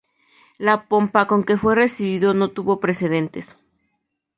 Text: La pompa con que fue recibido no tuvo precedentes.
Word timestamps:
La 0.57 0.87
pompa 0.87 1.27
con 1.27 1.43
que 1.43 1.57
fue 1.59 1.75
recibido 1.75 2.33
no 2.33 2.49
tuvo 2.49 2.79
precedentes. 2.79 3.55